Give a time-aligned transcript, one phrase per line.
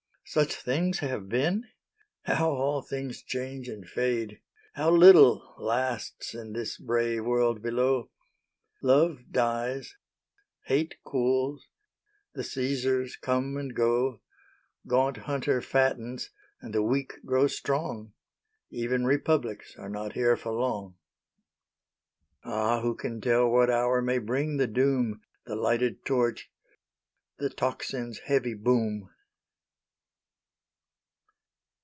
[0.23, 1.65] Such things have been?
[2.21, 4.39] How all things change and fade!
[4.75, 8.09] How little lasts in this brave world below!
[8.81, 9.97] Love dies;
[10.67, 11.67] hate cools;
[12.33, 14.21] the Caesars come and go;
[14.87, 16.29] Gaunt Hunter fattens,
[16.61, 18.13] and the weak grow strong.
[18.69, 20.95] Even Republics are not here for long!
[22.45, 26.49] Ah, who can tell what hour may bring the doom, The lighted torch,
[27.37, 29.09] the tocsin's heavy boom!